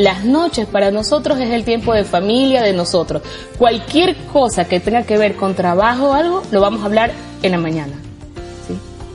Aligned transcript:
Las 0.00 0.24
noches 0.24 0.66
para 0.66 0.90
nosotros 0.90 1.38
es 1.40 1.50
el 1.50 1.64
tiempo 1.64 1.92
de 1.92 2.04
familia 2.04 2.62
de 2.62 2.72
nosotros. 2.72 3.20
Cualquier 3.58 4.16
cosa 4.32 4.66
que 4.66 4.80
tenga 4.80 5.02
que 5.02 5.18
ver 5.18 5.36
con 5.36 5.54
trabajo 5.54 6.08
o 6.08 6.12
algo, 6.14 6.42
lo 6.50 6.62
vamos 6.62 6.80
a 6.80 6.86
hablar 6.86 7.12
en 7.42 7.52
la 7.52 7.58
mañana. 7.58 7.92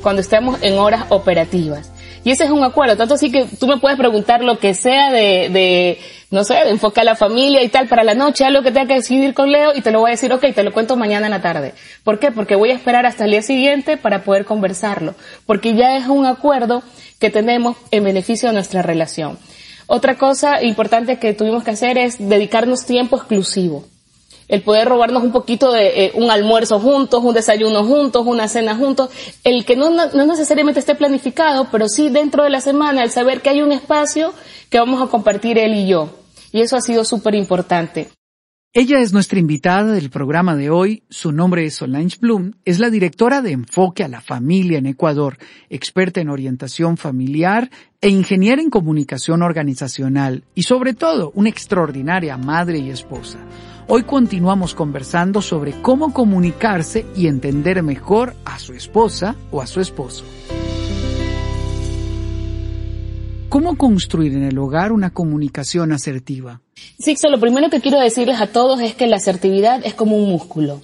Cuando 0.03 0.21
estemos 0.21 0.61
en 0.61 0.77
horas 0.77 1.05
operativas. 1.09 1.91
Y 2.23 2.29
ese 2.29 2.43
es 2.43 2.51
un 2.51 2.63
acuerdo. 2.63 2.95
Tanto 2.97 3.15
así 3.15 3.31
que 3.31 3.45
tú 3.45 3.65
me 3.65 3.77
puedes 3.77 3.97
preguntar 3.97 4.43
lo 4.43 4.59
que 4.59 4.75
sea 4.75 5.11
de, 5.11 5.49
de 5.49 5.97
no 6.29 6.43
sé, 6.43 6.53
de 6.53 6.69
enfocar 6.69 7.01
a 7.01 7.05
la 7.05 7.15
familia 7.15 7.63
y 7.63 7.69
tal 7.69 7.87
para 7.87 8.03
la 8.03 8.13
noche, 8.13 8.45
algo 8.45 8.61
que 8.61 8.71
tenga 8.71 8.85
que 8.85 8.93
decidir 8.93 9.33
con 9.33 9.51
Leo 9.51 9.71
y 9.73 9.81
te 9.81 9.89
lo 9.89 10.01
voy 10.01 10.09
a 10.09 10.11
decir, 10.11 10.31
ok, 10.33 10.53
te 10.53 10.61
lo 10.61 10.71
cuento 10.71 10.95
mañana 10.95 11.25
en 11.25 11.31
la 11.31 11.41
tarde. 11.41 11.73
¿Por 12.03 12.19
qué? 12.19 12.29
Porque 12.29 12.53
voy 12.53 12.69
a 12.69 12.75
esperar 12.75 13.07
hasta 13.07 13.25
el 13.25 13.31
día 13.31 13.41
siguiente 13.41 13.97
para 13.97 14.23
poder 14.23 14.45
conversarlo. 14.45 15.15
Porque 15.47 15.73
ya 15.73 15.97
es 15.97 16.05
un 16.05 16.27
acuerdo 16.27 16.83
que 17.19 17.31
tenemos 17.31 17.75
en 17.89 18.03
beneficio 18.03 18.49
de 18.49 18.53
nuestra 18.53 18.83
relación. 18.83 19.39
Otra 19.87 20.17
cosa 20.17 20.63
importante 20.63 21.19
que 21.19 21.33
tuvimos 21.33 21.63
que 21.63 21.71
hacer 21.71 21.97
es 21.97 22.17
dedicarnos 22.17 22.85
tiempo 22.85 23.17
exclusivo. 23.17 23.85
El 24.47 24.61
poder 24.61 24.87
robarnos 24.87 25.23
un 25.23 25.31
poquito 25.31 25.71
de 25.71 26.05
eh, 26.05 26.11
un 26.15 26.29
almuerzo 26.29 26.79
juntos, 26.79 27.23
un 27.23 27.33
desayuno 27.33 27.83
juntos, 27.83 28.25
una 28.27 28.47
cena 28.47 28.75
juntos. 28.75 29.09
El 29.43 29.65
que 29.65 29.75
no, 29.75 29.89
no 29.89 30.25
necesariamente 30.25 30.79
esté 30.79 30.95
planificado, 30.95 31.67
pero 31.71 31.87
sí 31.87 32.09
dentro 32.09 32.43
de 32.43 32.51
la 32.51 32.61
semana, 32.61 33.03
el 33.03 33.11
saber 33.11 33.41
que 33.41 33.49
hay 33.49 33.61
un 33.61 33.71
espacio 33.71 34.33
que 34.69 34.79
vamos 34.79 35.01
a 35.01 35.07
compartir 35.07 35.57
él 35.57 35.73
y 35.73 35.87
yo. 35.87 36.09
Y 36.51 36.61
eso 36.61 36.75
ha 36.75 36.81
sido 36.81 37.03
súper 37.05 37.35
importante. 37.35 38.09
Ella 38.77 38.99
es 38.99 39.13
nuestra 39.13 39.39
invitada 39.39 39.93
del 39.93 40.09
programa 40.09 40.57
de 40.57 40.69
hoy. 40.69 41.03
Su 41.09 41.31
nombre 41.31 41.65
es 41.65 41.75
Solange 41.75 42.17
Bloom. 42.19 42.55
Es 42.65 42.77
la 42.79 42.89
directora 42.89 43.41
de 43.41 43.53
Enfoque 43.53 44.03
a 44.03 44.09
la 44.09 44.19
Familia 44.19 44.79
en 44.79 44.85
Ecuador, 44.85 45.37
experta 45.69 46.19
en 46.19 46.27
orientación 46.27 46.97
familiar 46.97 47.69
e 48.01 48.09
ingeniera 48.09 48.61
en 48.61 48.69
comunicación 48.69 49.43
organizacional 49.43 50.43
y 50.55 50.63
sobre 50.63 50.93
todo 50.93 51.31
una 51.35 51.47
extraordinaria 51.47 52.35
madre 52.35 52.79
y 52.79 52.89
esposa. 52.89 53.39
Hoy 53.87 54.03
continuamos 54.03 54.75
conversando 54.75 55.41
sobre 55.41 55.81
cómo 55.81 56.11
comunicarse 56.11 57.05
y 57.15 57.27
entender 57.27 57.81
mejor 57.81 58.35
a 58.43 58.59
su 58.59 58.73
esposa 58.73 59.37
o 59.51 59.61
a 59.61 59.67
su 59.67 59.79
esposo. 59.79 60.25
¿Cómo 63.55 63.77
construir 63.77 64.33
en 64.33 64.43
el 64.43 64.57
hogar 64.57 64.91
una 64.91 65.11
comunicación 65.11 65.93
asertiva? 65.93 66.59
Sixto, 66.99 67.29
lo 67.29 67.39
primero 67.39 67.69
que 67.69 67.79
quiero 67.79 68.01
decirles 68.01 68.41
a 68.41 68.47
todos 68.47 68.81
es 68.81 68.95
que 68.95 69.07
la 69.07 69.15
asertividad 69.15 69.79
es 69.85 69.93
como 69.93 70.17
un 70.17 70.27
músculo. 70.27 70.81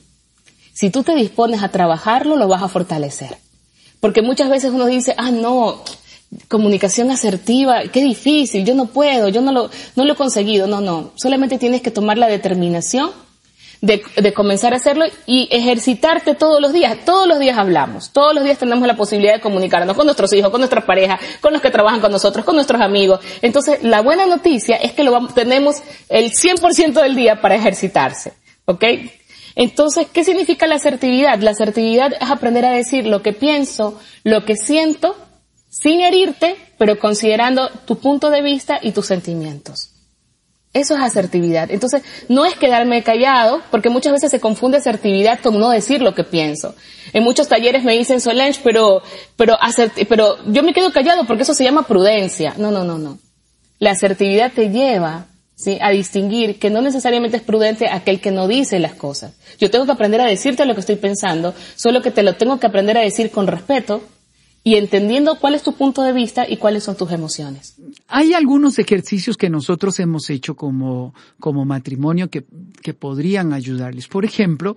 Si 0.71 0.89
tú 0.89 1.03
te 1.03 1.13
dispones 1.13 1.63
a 1.63 1.67
trabajarlo, 1.67 2.37
lo 2.37 2.47
vas 2.47 2.63
a 2.63 2.69
fortalecer. 2.69 3.35
Porque 3.99 4.21
muchas 4.21 4.49
veces 4.49 4.71
uno 4.71 4.85
dice, 4.85 5.13
ah, 5.17 5.31
no, 5.31 5.83
comunicación 6.47 7.11
asertiva, 7.11 7.81
qué 7.91 8.01
difícil, 8.01 8.63
yo 8.63 8.73
no 8.73 8.85
puedo, 8.85 9.27
yo 9.27 9.41
no 9.41 9.51
lo, 9.51 9.69
no 9.97 10.05
lo 10.05 10.13
he 10.13 10.15
conseguido. 10.15 10.65
No, 10.65 10.79
no, 10.79 11.11
solamente 11.15 11.57
tienes 11.57 11.81
que 11.81 11.91
tomar 11.91 12.17
la 12.17 12.27
determinación 12.27 13.09
de, 13.81 14.03
de, 14.15 14.33
comenzar 14.33 14.73
a 14.73 14.77
hacerlo 14.77 15.05
y 15.25 15.49
ejercitarte 15.51 16.35
todos 16.35 16.61
los 16.61 16.71
días. 16.71 16.97
Todos 17.03 17.27
los 17.27 17.39
días 17.39 17.57
hablamos, 17.57 18.11
todos 18.11 18.33
los 18.33 18.43
días 18.43 18.59
tenemos 18.59 18.87
la 18.87 18.95
posibilidad 18.95 19.33
de 19.33 19.41
comunicarnos 19.41 19.97
con 19.97 20.05
nuestros 20.05 20.31
hijos, 20.33 20.51
con 20.51 20.61
nuestras 20.61 20.85
parejas, 20.85 21.19
con 21.41 21.51
los 21.51 21.61
que 21.61 21.71
trabajan 21.71 21.99
con 21.99 22.11
nosotros, 22.11 22.45
con 22.45 22.55
nuestros 22.55 22.79
amigos. 22.79 23.19
Entonces, 23.41 23.83
la 23.83 24.01
buena 24.01 24.27
noticia 24.27 24.75
es 24.75 24.93
que 24.93 25.03
lo 25.03 25.11
vamos, 25.11 25.33
tenemos 25.33 25.81
el 26.09 26.31
100% 26.31 27.01
del 27.01 27.15
día 27.15 27.41
para 27.41 27.55
ejercitarse. 27.55 28.33
¿Ok? 28.65 28.85
Entonces, 29.55 30.07
¿qué 30.11 30.23
significa 30.23 30.67
la 30.67 30.75
asertividad? 30.75 31.39
La 31.41 31.51
asertividad 31.51 32.13
es 32.13 32.29
aprender 32.29 32.65
a 32.65 32.71
decir 32.71 33.05
lo 33.05 33.21
que 33.21 33.33
pienso, 33.33 33.99
lo 34.23 34.45
que 34.45 34.55
siento, 34.55 35.15
sin 35.69 36.01
herirte, 36.01 36.55
pero 36.77 36.99
considerando 36.99 37.69
tu 37.85 37.97
punto 37.97 38.29
de 38.29 38.41
vista 38.41 38.79
y 38.81 38.91
tus 38.91 39.07
sentimientos. 39.07 39.90
Eso 40.73 40.95
es 40.95 41.01
asertividad. 41.01 41.69
Entonces, 41.69 42.01
no 42.29 42.45
es 42.45 42.55
quedarme 42.55 43.03
callado, 43.03 43.61
porque 43.71 43.89
muchas 43.89 44.13
veces 44.13 44.31
se 44.31 44.39
confunde 44.39 44.77
asertividad 44.77 45.39
con 45.41 45.59
no 45.59 45.69
decir 45.69 46.01
lo 46.01 46.15
que 46.15 46.23
pienso. 46.23 46.75
En 47.11 47.23
muchos 47.23 47.49
talleres 47.49 47.83
me 47.83 47.97
dicen, 47.97 48.21
Solange, 48.21 48.61
pero, 48.63 49.01
pero, 49.35 49.57
pero 50.07 50.37
yo 50.47 50.63
me 50.63 50.73
quedo 50.73 50.93
callado 50.93 51.25
porque 51.25 51.43
eso 51.43 51.53
se 51.53 51.65
llama 51.65 51.87
prudencia. 51.87 52.53
No, 52.57 52.71
no, 52.71 52.85
no, 52.85 52.97
no. 52.97 53.19
La 53.79 53.91
asertividad 53.91 54.53
te 54.53 54.69
lleva 54.69 55.25
¿sí? 55.55 55.77
a 55.81 55.89
distinguir 55.89 56.57
que 56.57 56.69
no 56.69 56.81
necesariamente 56.81 57.35
es 57.35 57.43
prudente 57.43 57.89
aquel 57.89 58.21
que 58.21 58.31
no 58.31 58.47
dice 58.47 58.79
las 58.79 58.93
cosas. 58.93 59.33
Yo 59.59 59.69
tengo 59.69 59.85
que 59.85 59.91
aprender 59.91 60.21
a 60.21 60.25
decirte 60.25 60.65
lo 60.65 60.73
que 60.73 60.79
estoy 60.79 60.95
pensando, 60.95 61.53
solo 61.75 62.01
que 62.01 62.11
te 62.11 62.23
lo 62.23 62.35
tengo 62.35 62.59
que 62.59 62.67
aprender 62.67 62.97
a 62.97 63.01
decir 63.01 63.29
con 63.29 63.47
respeto, 63.47 64.01
y 64.63 64.75
entendiendo 64.75 65.39
cuál 65.39 65.55
es 65.55 65.63
tu 65.63 65.73
punto 65.73 66.03
de 66.03 66.13
vista 66.13 66.47
y 66.47 66.57
cuáles 66.57 66.83
son 66.83 66.95
tus 66.95 67.11
emociones. 67.11 67.75
Hay 68.07 68.33
algunos 68.33 68.77
ejercicios 68.77 69.37
que 69.37 69.49
nosotros 69.49 69.99
hemos 69.99 70.29
hecho 70.29 70.55
como, 70.55 71.15
como 71.39 71.65
matrimonio 71.65 72.29
que, 72.29 72.45
que 72.81 72.93
podrían 72.93 73.53
ayudarles. 73.53 74.07
Por 74.07 74.23
ejemplo, 74.23 74.75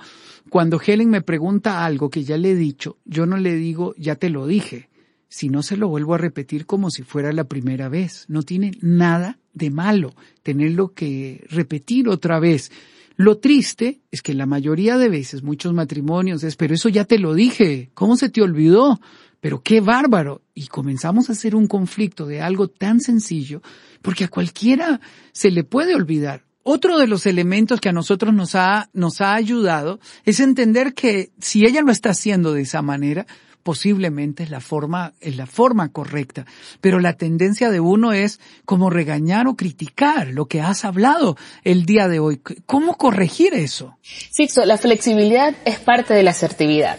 cuando 0.49 0.81
Helen 0.81 1.11
me 1.11 1.21
pregunta 1.21 1.85
algo 1.85 2.09
que 2.09 2.25
ya 2.25 2.39
le 2.39 2.53
he 2.53 2.57
dicho, 2.57 2.97
yo 3.05 3.27
no 3.27 3.37
le 3.37 3.55
digo, 3.57 3.95
ya 3.99 4.17
te 4.17 4.31
lo 4.31 4.47
dije, 4.47 4.89
sino 5.29 5.63
se 5.63 5.77
lo 5.77 5.89
vuelvo 5.89 6.15
a 6.15 6.19
repetir 6.19 6.65
como 6.65 6.91
si 6.91 7.03
fuera 7.03 7.33
la 7.33 7.45
primera 7.45 7.89
vez. 7.89 8.25
No 8.29 8.43
tiene 8.43 8.73
nada 8.81 9.39
de 9.53 9.71
malo 9.71 10.15
tenerlo 10.43 10.95
que 10.95 11.45
repetir 11.51 12.09
otra 12.09 12.39
vez. 12.39 12.71
Lo 13.17 13.39
triste 13.39 14.01
es 14.11 14.23
que 14.23 14.35
la 14.35 14.47
mayoría 14.47 14.97
de 14.97 15.09
veces, 15.09 15.43
muchos 15.43 15.73
matrimonios 15.73 16.43
es, 16.43 16.57
pero 16.57 16.75
eso 16.75 16.89
ya 16.89 17.05
te 17.05 17.19
lo 17.19 17.35
dije, 17.35 17.91
¿cómo 17.95 18.17
se 18.17 18.29
te 18.29 18.43
olvidó? 18.43 19.01
Pero 19.45 19.61
qué 19.63 19.83
bárbaro. 19.83 20.41
Y 20.55 20.69
comenzamos 20.69 21.29
a 21.29 21.33
hacer 21.33 21.55
un 21.55 21.67
conflicto 21.67 22.25
de 22.25 22.41
algo 22.41 22.69
tan 22.69 22.99
sencillo, 22.99 23.61
porque 24.01 24.25
a 24.25 24.29
cualquiera 24.29 25.03
se 25.33 25.51
le 25.51 25.65
puede 25.65 25.95
olvidar. 25.95 26.45
Otro 26.63 26.97
de 26.97 27.07
los 27.07 27.27
elementos 27.27 27.79
que 27.79 27.91
a 27.91 27.93
nosotros 27.93 28.33
nos 28.33 28.55
ha, 28.55 28.89
nos 28.95 29.21
ha 29.21 29.35
ayudado 29.35 30.01
es 30.25 30.41
entender 30.41 30.95
que 30.95 31.31
si 31.41 31.67
ella 31.67 31.83
lo 31.83 31.93
está 31.93 32.09
haciendo 32.09 32.55
de 32.55 32.63
esa 32.63 32.81
manera, 32.81 33.27
posiblemente 33.63 34.45
es 34.45 34.51
la 34.51 34.61
forma, 34.61 35.13
es 35.21 35.37
la 35.37 35.45
forma 35.45 35.91
correcta. 35.93 36.47
Pero 36.81 36.99
la 36.99 37.13
tendencia 37.13 37.71
de 37.71 37.81
uno 37.81 38.15
es 38.15 38.41
como 38.65 38.89
regañar 38.89 39.47
o 39.47 39.57
criticar 39.57 40.29
lo 40.29 40.47
que 40.47 40.63
has 40.63 40.87
hablado 40.87 41.37
el 41.65 41.85
día 41.85 42.09
de 42.09 42.19
hoy. 42.19 42.41
¿Cómo 42.65 42.97
corregir 42.97 43.53
eso? 43.53 43.99
Sixto, 44.01 44.65
la 44.65 44.79
flexibilidad 44.79 45.55
es 45.67 45.81
parte 45.81 46.15
de 46.15 46.23
la 46.23 46.31
asertividad. 46.31 46.99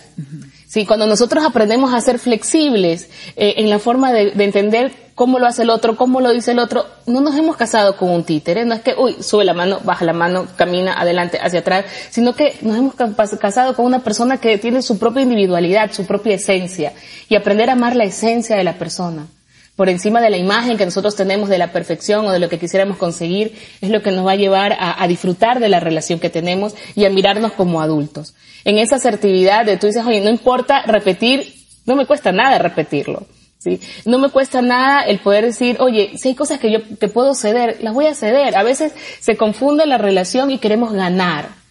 Sí, 0.76 0.86
cuando 0.86 1.08
nosotros 1.08 1.46
aprendemos 1.46 1.94
a 1.94 2.02
ser 2.02 2.20
flexibles 2.20 3.08
eh, 3.38 3.54
en 3.60 3.70
la 3.70 3.80
forma 3.80 4.12
de, 4.12 4.32
de, 4.32 4.44
entender 4.44 4.92
cómo 5.16 5.40
lo 5.40 5.48
hace 5.48 5.62
el 5.62 5.70
otro, 5.70 5.96
cómo 5.96 6.20
lo 6.20 6.34
dice 6.34 6.52
el 6.52 6.60
otro, 6.60 6.86
no 7.06 7.22
nos 7.22 7.34
hemos 7.38 7.56
casado 7.56 7.96
con 7.96 8.10
un 8.10 8.26
títere, 8.26 8.66
no 8.66 8.74
es 8.74 8.82
que, 8.82 8.94
uy, 8.94 9.16
sube 9.24 9.46
la 9.46 9.54
mano, 9.54 9.80
baja 9.86 10.04
la 10.04 10.12
mano, 10.12 10.48
camina 10.58 11.00
adelante, 11.00 11.40
hacia 11.42 11.62
atrás, 11.62 11.86
sino 12.10 12.36
que 12.36 12.58
nos 12.62 12.78
hemos 12.78 12.94
casado 12.94 13.74
con 13.74 13.86
una 13.86 14.00
persona 14.00 14.36
que 14.36 14.58
tiene 14.58 14.82
su 14.82 15.00
propia 15.00 15.22
individualidad, 15.22 15.94
su 15.94 16.06
propia 16.06 16.36
esencia, 16.36 16.92
y 17.30 17.36
aprender 17.36 17.70
a 17.70 17.74
amar 17.74 17.96
la 17.96 18.04
esencia 18.04 18.58
de 18.58 18.66
la 18.66 18.74
persona 18.74 19.28
por 19.76 19.90
encima 19.90 20.22
de 20.22 20.30
la 20.30 20.38
imagen 20.38 20.78
que 20.78 20.86
nosotros 20.86 21.16
tenemos 21.16 21.50
de 21.50 21.58
la 21.58 21.72
perfección 21.72 22.26
o 22.26 22.32
de 22.32 22.40
lo 22.40 22.50
que 22.50 22.60
quisiéramos 22.60 22.98
conseguir, 22.98 23.58
es 23.82 23.90
lo 23.90 24.02
que 24.02 24.12
nos 24.12 24.26
va 24.26 24.32
a 24.32 24.36
llevar 24.36 24.74
a, 24.74 25.02
a, 25.02 25.08
disfrutar 25.08 25.60
de 25.60 25.70
la 25.70 25.80
relación 25.80 26.20
que 26.20 26.30
tenemos 26.30 26.76
y 26.96 27.06
a 27.06 27.10
mirarnos 27.10 27.52
como 27.54 27.82
adultos. 27.82 28.36
En 28.64 28.78
esa 28.78 28.96
asertividad 28.96 29.66
de 29.66 29.78
tú 29.78 29.88
dices, 29.88 30.06
oye, 30.06 30.22
no 30.22 30.30
importa 30.30 30.84
repetir 30.84 31.54
No 31.86 31.96
me 31.96 32.06
cuesta 32.06 32.32
nada 32.32 32.58
repetirlo. 32.58 33.28
¿sí? 33.60 33.80
No 34.06 34.18
me 34.18 34.30
cuesta 34.30 34.62
nada 34.62 35.02
el 35.02 35.20
poder 35.20 35.46
decir, 35.46 35.78
oye, 35.80 36.18
si 36.18 36.30
hay 36.30 36.36
cosas 36.36 36.60
que 36.60 36.72
yo 36.72 36.80
que 37.00 37.08
puedo 37.08 37.34
ceder, 37.36 37.78
las 37.82 37.94
voy 37.94 38.08
a 38.08 38.16
ceder. 38.16 38.56
A 38.56 38.64
veces 38.64 38.94
se 39.20 39.38
confunde 39.38 39.86
la 39.86 39.98
relación 39.98 40.52
y 40.52 40.58
queremos 40.58 40.94
ganar. 40.94 41.65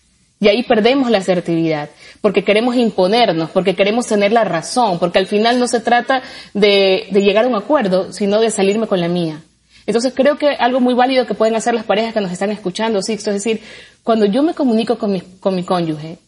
Y 0.45 0.49
ahí 0.49 0.63
perdemos 0.63 1.11
la 1.11 1.17
asertividad, 1.17 1.89
porque 2.21 2.45
queremos 2.45 2.77
imponernos, 2.77 3.49
porque 3.49 3.75
queremos 3.75 4.07
tener 4.07 4.31
la 4.31 4.45
razón, 4.45 4.99
porque 4.99 5.19
al 5.19 5.27
final 5.27 5.59
no 5.59 5.67
se 5.67 5.81
trata 5.81 6.21
de, 6.53 7.09
llegar 7.13 7.47
a 7.47 7.49
un 7.49 7.55
acuerdo, 7.55 8.13
sino 8.13 8.39
de 8.43 8.51
salirme 8.51 8.87
con 8.87 9.01
la 9.01 9.09
mía. 9.09 9.41
Entonces 9.87 10.13
creo 10.15 10.37
que 10.37 10.49
algo 10.49 10.81
muy 10.81 10.93
válido 10.93 11.25
que 11.25 11.33
pueden 11.33 11.57
hacer 11.57 11.73
las 11.73 11.87
parejas 11.87 12.13
que 12.13 12.21
nos 12.21 12.31
están 12.31 12.51
escuchando, 12.51 13.01
Sixto, 13.01 13.31
es 13.31 13.37
decir, 13.37 13.63
cuando 14.03 14.27
yo 14.27 14.43
me 14.43 14.53
comunico 14.53 14.99
con 14.99 15.13
mi, 15.13 15.23
con 15.23 15.55
mi 15.55 15.65
cónyuge, 15.65 16.19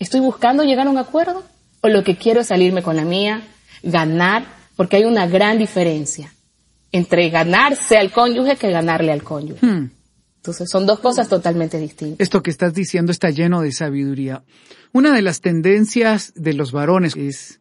¿estoy 0.00 0.18
buscando 0.18 0.64
llegar 0.64 0.88
a 0.88 0.90
un 0.90 0.98
acuerdo? 0.98 1.44
¿O 1.80 1.86
lo 1.86 2.02
que 2.02 2.16
quiero 2.16 2.40
es 2.40 2.48
salirme 2.48 2.82
con 2.82 2.96
la 2.96 3.04
mía, 3.04 3.40
ganar? 3.84 4.46
Porque 4.74 4.96
hay 4.96 5.04
una 5.04 5.28
gran 5.28 5.58
diferencia 5.58 6.34
entre 6.90 7.30
ganarse 7.30 7.96
al 7.96 8.10
cónyuge 8.10 8.56
que 8.56 8.72
ganarle 8.72 9.12
al 9.12 9.22
cónyuge. 9.22 9.64
Hmm. 9.64 9.90
Entonces 10.40 10.70
son 10.70 10.86
dos 10.86 11.00
cosas 11.00 11.28
totalmente 11.28 11.78
distintas. 11.78 12.18
Esto 12.18 12.42
que 12.42 12.50
estás 12.50 12.72
diciendo 12.72 13.12
está 13.12 13.28
lleno 13.28 13.60
de 13.60 13.72
sabiduría. 13.72 14.42
Una 14.90 15.14
de 15.14 15.20
las 15.20 15.42
tendencias 15.42 16.32
de 16.34 16.54
los 16.54 16.72
varones 16.72 17.14
es 17.14 17.60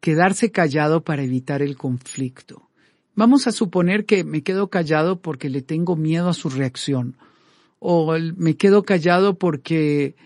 quedarse 0.00 0.50
callado 0.50 1.04
para 1.04 1.22
evitar 1.22 1.60
el 1.60 1.76
conflicto. 1.76 2.70
Vamos 3.14 3.46
a 3.46 3.52
suponer 3.52 4.06
que 4.06 4.24
me 4.24 4.42
quedo 4.42 4.70
callado 4.70 5.20
porque 5.20 5.50
le 5.50 5.60
tengo 5.60 5.96
miedo 5.96 6.30
a 6.30 6.32
su 6.32 6.48
reacción. 6.48 7.18
O 7.78 8.16
me 8.18 8.56
quedo 8.56 8.84
callado 8.84 9.38
porque, 9.38 10.16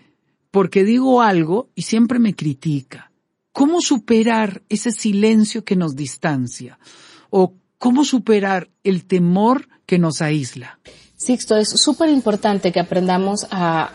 porque 0.51 0.85
digo 0.85 1.21
algo 1.21 1.67
y 1.75 1.81
siempre 1.81 2.17
me 2.17 2.33
critica. 2.33 3.11
¿Cómo 3.51 3.81
superar 3.81 4.63
ese 4.69 4.93
silencio 4.93 5.65
que 5.65 5.75
nos 5.75 5.97
distancia? 5.97 6.79
¿O 7.29 7.55
cómo 7.77 8.05
superar 8.05 8.69
el 8.85 9.03
temor 9.03 9.67
que 9.85 9.99
nos 9.99 10.21
aísla? 10.21 10.79
Sixto, 11.19 11.57
es 11.57 11.69
súper 11.69 12.07
importante 12.07 12.71
que 12.71 12.79
aprendamos 12.79 13.45
a 13.51 13.91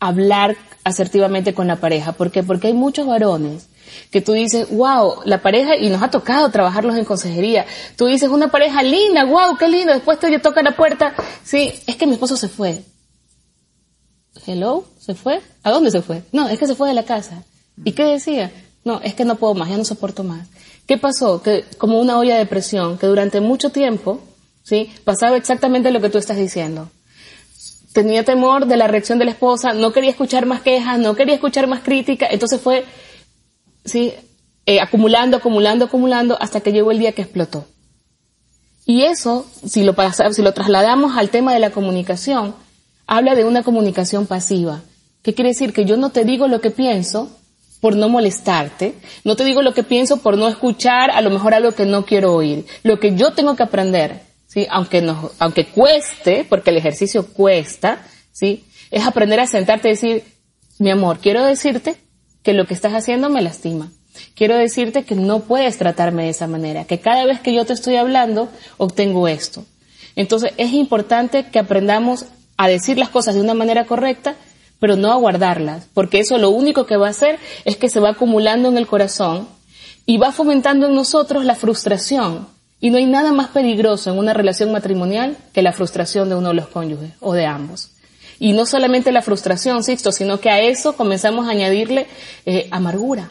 hablar 0.00 0.56
asertivamente 0.82 1.54
con 1.54 1.68
la 1.68 1.76
pareja. 1.76 2.12
¿Por 2.12 2.32
qué? 2.32 2.42
Porque 2.42 2.66
hay 2.66 2.72
muchos 2.72 3.06
varones 3.06 3.68
que 4.10 4.20
tú 4.20 4.32
dices, 4.32 4.68
wow, 4.70 5.20
la 5.24 5.40
pareja, 5.42 5.76
y 5.76 5.88
nos 5.90 6.02
ha 6.02 6.10
tocado 6.10 6.50
trabajarlos 6.50 6.96
en 6.96 7.04
consejería, 7.04 7.66
tú 7.96 8.06
dices, 8.06 8.28
una 8.28 8.50
pareja 8.50 8.82
linda, 8.82 9.24
wow, 9.24 9.56
qué 9.56 9.68
lindo, 9.68 9.92
después 9.92 10.18
te 10.18 10.36
toca 10.40 10.60
la 10.60 10.74
puerta, 10.74 11.14
sí, 11.44 11.72
es 11.86 11.94
que 11.94 12.04
mi 12.04 12.14
esposo 12.14 12.36
se 12.36 12.48
fue. 12.48 12.82
Hello, 14.44 14.86
¿se 14.98 15.14
fue? 15.14 15.40
¿A 15.62 15.70
dónde 15.70 15.92
se 15.92 16.02
fue? 16.02 16.24
No, 16.32 16.48
es 16.48 16.58
que 16.58 16.66
se 16.66 16.74
fue 16.74 16.88
de 16.88 16.94
la 16.94 17.04
casa. 17.04 17.44
¿Y 17.84 17.92
qué 17.92 18.02
decía? 18.02 18.50
No, 18.84 19.00
es 19.02 19.14
que 19.14 19.24
no 19.24 19.36
puedo 19.36 19.54
más, 19.54 19.68
ya 19.68 19.76
no 19.76 19.84
soporto 19.84 20.24
más. 20.24 20.48
¿Qué 20.86 20.98
pasó? 20.98 21.42
Que 21.42 21.64
como 21.78 22.00
una 22.00 22.18
olla 22.18 22.36
de 22.36 22.46
presión, 22.46 22.98
que 22.98 23.06
durante 23.06 23.40
mucho 23.40 23.70
tiempo, 23.70 24.20
sí, 24.66 24.92
pasaba 25.04 25.38
exactamente 25.38 25.90
lo 25.90 26.02
que 26.02 26.10
tú 26.10 26.18
estás 26.18 26.36
diciendo 26.36 26.90
tenía 27.96 28.26
temor 28.26 28.66
de 28.66 28.76
la 28.76 28.88
reacción 28.88 29.18
de 29.18 29.24
la 29.24 29.30
esposa, 29.30 29.72
no 29.72 29.90
quería 29.90 30.10
escuchar 30.10 30.44
más 30.44 30.60
quejas, 30.60 30.98
no 30.98 31.16
quería 31.16 31.34
escuchar 31.34 31.66
más 31.66 31.80
crítica, 31.80 32.26
entonces 32.30 32.60
fue 32.60 32.84
¿sí? 33.86 34.12
Eh, 34.66 34.80
acumulando, 34.80 35.38
acumulando, 35.38 35.86
acumulando, 35.86 36.36
hasta 36.40 36.60
que 36.60 36.72
llegó 36.72 36.90
el 36.90 36.98
día 36.98 37.12
que 37.12 37.22
explotó. 37.22 37.64
Y 38.84 39.02
eso, 39.02 39.46
si 39.64 39.82
lo, 39.82 39.94
si 40.32 40.42
lo 40.42 40.52
trasladamos 40.52 41.16
al 41.16 41.30
tema 41.30 41.54
de 41.54 41.60
la 41.60 41.70
comunicación, 41.70 42.54
habla 43.06 43.34
de 43.34 43.44
una 43.44 43.62
comunicación 43.62 44.26
pasiva. 44.26 44.82
¿Qué 45.22 45.34
quiere 45.34 45.50
decir? 45.50 45.72
Que 45.72 45.84
yo 45.84 45.96
no 45.96 46.10
te 46.10 46.24
digo 46.24 46.48
lo 46.48 46.60
que 46.60 46.70
pienso 46.70 47.30
por 47.80 47.96
no 47.96 48.08
molestarte, 48.08 48.94
no 49.24 49.36
te 49.36 49.44
digo 49.44 49.62
lo 49.62 49.72
que 49.72 49.82
pienso 49.82 50.18
por 50.18 50.36
no 50.36 50.48
escuchar 50.48 51.10
a 51.10 51.20
lo 51.20 51.30
mejor 51.30 51.54
algo 51.54 51.72
que 51.72 51.86
no 51.86 52.04
quiero 52.04 52.34
oír. 52.34 52.66
Lo 52.82 53.00
que 53.00 53.16
yo 53.16 53.32
tengo 53.32 53.56
que 53.56 53.62
aprender, 53.62 54.25
¿sí? 54.46 54.66
aunque, 54.70 55.02
no, 55.02 55.30
aunque 55.38 55.66
cueste, 55.66 56.46
porque 56.48 56.70
el 56.70 56.76
ejercicio 56.76 57.26
cuesta, 57.26 58.04
¿sí? 58.32 58.64
es 58.90 59.06
aprender 59.06 59.40
a 59.40 59.46
sentarte 59.46 59.88
y 59.88 59.92
decir, 59.92 60.24
mi 60.78 60.90
amor, 60.90 61.18
quiero 61.18 61.44
decirte 61.44 61.96
que 62.42 62.52
lo 62.52 62.66
que 62.66 62.74
estás 62.74 62.92
haciendo 62.92 63.28
me 63.28 63.42
lastima. 63.42 63.90
Quiero 64.34 64.56
decirte 64.56 65.04
que 65.04 65.14
no 65.14 65.40
puedes 65.40 65.78
tratarme 65.78 66.24
de 66.24 66.30
esa 66.30 66.46
manera, 66.46 66.84
que 66.84 67.00
cada 67.00 67.24
vez 67.24 67.40
que 67.40 67.52
yo 67.52 67.64
te 67.64 67.72
estoy 67.72 67.96
hablando, 67.96 68.48
obtengo 68.78 69.28
esto. 69.28 69.64
Entonces 70.14 70.52
es 70.56 70.72
importante 70.72 71.46
que 71.50 71.58
aprendamos 71.58 72.26
a 72.56 72.68
decir 72.68 72.98
las 72.98 73.10
cosas 73.10 73.34
de 73.34 73.42
una 73.42 73.54
manera 73.54 73.84
correcta, 73.84 74.36
pero 74.78 74.96
no 74.96 75.12
a 75.12 75.16
guardarlas, 75.16 75.88
porque 75.94 76.20
eso 76.20 76.38
lo 76.38 76.50
único 76.50 76.86
que 76.86 76.96
va 76.96 77.08
a 77.08 77.10
hacer 77.10 77.38
es 77.64 77.76
que 77.76 77.88
se 77.88 78.00
va 78.00 78.10
acumulando 78.10 78.68
en 78.68 78.78
el 78.78 78.86
corazón 78.86 79.48
y 80.04 80.18
va 80.18 80.32
fomentando 80.32 80.86
en 80.86 80.94
nosotros 80.94 81.44
la 81.44 81.54
frustración. 81.54 82.48
Y 82.80 82.90
no 82.90 82.98
hay 82.98 83.06
nada 83.06 83.32
más 83.32 83.48
peligroso 83.48 84.10
en 84.10 84.18
una 84.18 84.34
relación 84.34 84.70
matrimonial 84.70 85.36
que 85.52 85.62
la 85.62 85.72
frustración 85.72 86.28
de 86.28 86.34
uno 86.34 86.48
de 86.48 86.54
los 86.54 86.68
cónyuges 86.68 87.12
o 87.20 87.32
de 87.32 87.46
ambos. 87.46 87.90
Y 88.38 88.52
no 88.52 88.66
solamente 88.66 89.12
la 89.12 89.22
frustración, 89.22 89.82
Sixto, 89.82 90.12
sino 90.12 90.40
que 90.40 90.50
a 90.50 90.60
eso 90.60 90.94
comenzamos 90.94 91.46
a 91.46 91.52
añadirle 91.52 92.06
eh, 92.44 92.68
amargura. 92.70 93.30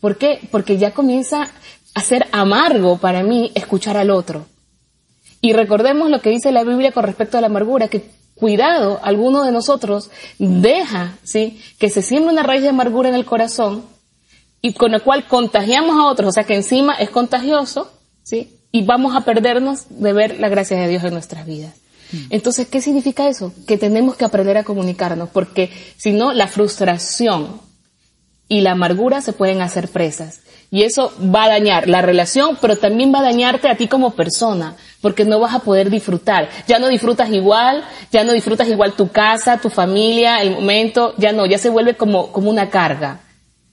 ¿Por 0.00 0.16
qué? 0.16 0.40
Porque 0.50 0.78
ya 0.78 0.92
comienza 0.92 1.50
a 1.94 2.00
ser 2.00 2.28
amargo 2.32 2.98
para 2.98 3.22
mí 3.22 3.52
escuchar 3.54 3.96
al 3.96 4.10
otro. 4.10 4.46
Y 5.40 5.52
recordemos 5.52 6.10
lo 6.10 6.20
que 6.20 6.30
dice 6.30 6.50
la 6.50 6.64
Biblia 6.64 6.92
con 6.92 7.04
respecto 7.04 7.36
a 7.36 7.40
la 7.40 7.48
amargura, 7.48 7.88
que 7.88 8.10
cuidado, 8.34 9.00
alguno 9.02 9.42
de 9.42 9.52
nosotros 9.52 10.10
deja, 10.38 11.18
¿sí? 11.24 11.60
Que 11.78 11.90
se 11.90 12.02
siembra 12.02 12.32
una 12.32 12.42
raíz 12.42 12.62
de 12.62 12.68
amargura 12.68 13.08
en 13.08 13.14
el 13.14 13.24
corazón 13.24 13.84
y 14.62 14.72
con 14.72 14.92
la 14.92 15.00
cual 15.00 15.26
contagiamos 15.26 15.96
a 15.96 16.06
otros, 16.06 16.30
o 16.30 16.32
sea 16.32 16.44
que 16.44 16.54
encima 16.54 16.94
es 16.94 17.10
contagioso, 17.10 17.92
¿sí? 18.22 18.57
Y 18.70 18.84
vamos 18.84 19.16
a 19.16 19.22
perdernos 19.22 19.86
de 19.88 20.12
ver 20.12 20.38
la 20.40 20.48
gracia 20.48 20.78
de 20.78 20.88
Dios 20.88 21.04
en 21.04 21.14
nuestras 21.14 21.46
vidas. 21.46 21.74
Entonces, 22.30 22.66
¿qué 22.68 22.80
significa 22.80 23.28
eso? 23.28 23.52
Que 23.66 23.76
tenemos 23.76 24.16
que 24.16 24.24
aprender 24.24 24.56
a 24.56 24.64
comunicarnos, 24.64 25.28
porque 25.30 25.70
si 25.96 26.12
no, 26.12 26.32
la 26.32 26.46
frustración 26.46 27.60
y 28.48 28.62
la 28.62 28.72
amargura 28.72 29.20
se 29.20 29.34
pueden 29.34 29.60
hacer 29.60 29.88
presas. 29.88 30.40
Y 30.70 30.82
eso 30.82 31.12
va 31.34 31.44
a 31.44 31.48
dañar 31.48 31.88
la 31.88 32.02
relación, 32.02 32.58
pero 32.60 32.76
también 32.76 33.12
va 33.12 33.20
a 33.20 33.22
dañarte 33.22 33.68
a 33.68 33.76
ti 33.76 33.88
como 33.88 34.14
persona, 34.14 34.76
porque 35.00 35.24
no 35.24 35.40
vas 35.40 35.54
a 35.54 35.60
poder 35.60 35.90
disfrutar. 35.90 36.48
Ya 36.66 36.78
no 36.78 36.88
disfrutas 36.88 37.30
igual, 37.30 37.84
ya 38.10 38.24
no 38.24 38.32
disfrutas 38.32 38.68
igual 38.68 38.94
tu 38.94 39.08
casa, 39.08 39.58
tu 39.58 39.70
familia, 39.70 40.40
el 40.42 40.52
momento, 40.52 41.14
ya 41.18 41.32
no, 41.32 41.46
ya 41.46 41.58
se 41.58 41.70
vuelve 41.70 41.96
como, 41.96 42.32
como 42.32 42.50
una 42.50 42.70
carga. 42.70 43.20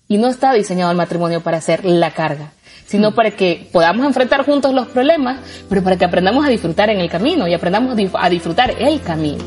Y 0.07 0.18
no 0.18 0.27
está 0.27 0.53
diseñado 0.53 0.91
el 0.91 0.98
matrimonio 0.98 1.41
para 1.41 1.59
ser 1.62 1.83
la 1.83 2.12
carga 2.12 2.51
sino 2.86 3.14
para 3.14 3.32
que 3.32 3.68
podamos 3.72 4.06
enfrentar 4.06 4.46
juntos 4.46 4.74
los 4.74 4.88
problemas, 4.88 5.40
pero 5.70 5.84
para 5.84 5.98
que 5.98 6.06
aprendamos 6.06 6.46
a 6.46 6.50
disfrutar 6.50 6.89
en 6.89 7.00
el 7.00 7.10
camino 7.10 7.48
y 7.48 7.54
aprendamos 7.54 7.98
a 8.13 8.30
disfrutar 8.30 8.74
el 8.80 9.01
camino. 9.01 9.44